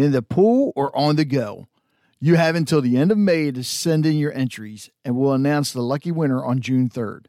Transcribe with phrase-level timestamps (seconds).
[0.00, 1.68] in the pool, or on the go.
[2.20, 5.72] You have until the end of May to send in your entries, and we'll announce
[5.72, 7.26] the lucky winner on June 3rd.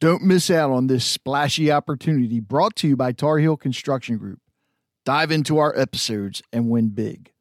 [0.00, 4.40] Don't miss out on this splashy opportunity brought to you by Tar Heel Construction Group.
[5.04, 7.32] Dive into our episodes and win big.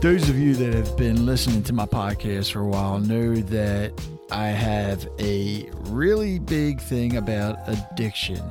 [0.00, 3.92] Those of you that have been listening to my podcast for a while know that
[4.30, 8.42] I have a really big thing about addiction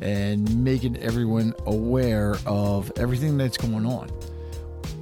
[0.00, 4.10] and making everyone aware of everything that's going on.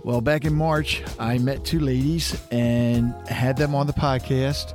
[0.05, 4.74] Well, back in March, I met two ladies and had them on the podcast.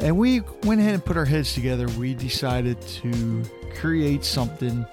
[0.00, 1.86] And we went ahead and put our heads together.
[1.98, 4.84] We decided to create something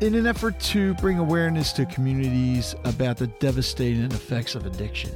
[0.00, 5.10] in an effort to bring awareness to communities about the devastating effects of addiction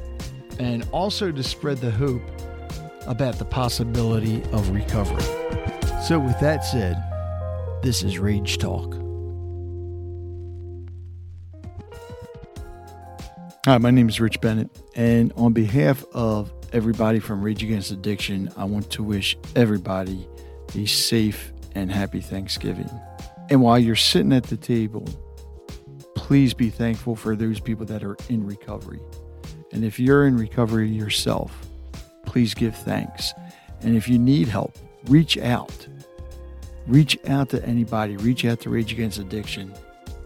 [0.59, 2.23] and also to spread the hope
[3.07, 5.23] about the possibility of recovery.
[6.05, 7.03] So, with that said,
[7.83, 8.95] this is Rage Talk.
[13.65, 18.51] Hi, my name is Rich Bennett, and on behalf of everybody from Rage Against Addiction,
[18.57, 20.27] I want to wish everybody
[20.75, 22.91] a safe and happy Thanksgiving.
[23.51, 25.07] And while you're sitting at the table,
[26.15, 29.01] please be thankful for those people that are in recovery.
[29.73, 31.53] And if you're in recovery yourself,
[32.25, 33.33] please give thanks.
[33.81, 35.87] And if you need help, reach out.
[36.87, 39.75] Reach out to anybody, reach out to Rage Against Addiction.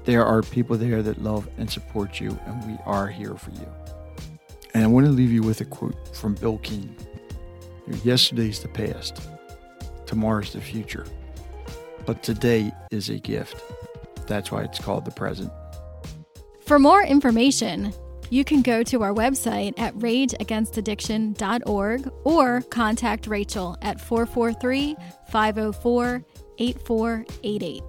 [0.04, 3.66] There are people there that love and support you, and we are here for you.
[4.74, 6.94] And I want to leave you with a quote from Bil Keane
[8.04, 9.20] Yesterday's the past,
[10.06, 11.06] tomorrow's the future,
[12.06, 13.60] but today is a gift.
[14.26, 15.50] That's why it's called the present.
[16.66, 17.92] For more information,
[18.30, 24.96] you can go to our website at rageagainstaddiction.org or contact Rachel at 443
[25.28, 26.24] 504
[26.58, 27.82] 8488.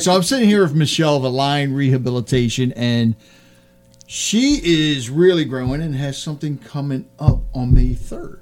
[0.00, 3.14] So I'm sitting here with Michelle of Align Rehabilitation, and
[4.08, 8.41] she is really growing and has something coming up on May 3rd.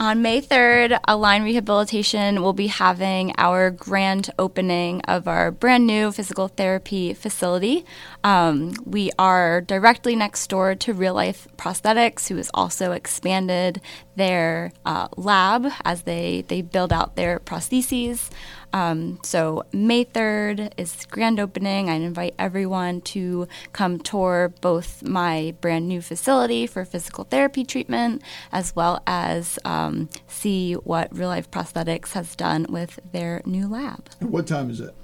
[0.00, 6.10] On May 3rd, Align Rehabilitation will be having our grand opening of our brand new
[6.10, 7.84] physical therapy facility.
[8.24, 13.82] Um, we are directly next door to Real Life Prosthetics, who has also expanded
[14.16, 18.30] their uh, lab as they, they build out their prostheses.
[18.72, 21.88] Um, so May 3rd is grand opening.
[21.88, 28.22] I invite everyone to come tour both my brand new facility for physical therapy treatment
[28.52, 34.08] as well as um, see what Real Life Prosthetics has done with their new lab.
[34.20, 34.94] And what time is it?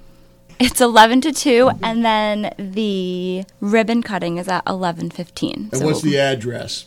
[0.59, 5.53] It's 11 to 2 and then the ribbon cutting is at 11:15.
[5.71, 6.85] And so what's the address?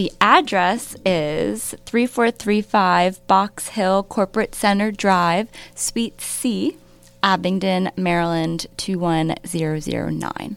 [0.00, 6.78] The address is 3435 Box Hill Corporate Center Drive, Suite C,
[7.22, 10.56] Abingdon, Maryland 21009.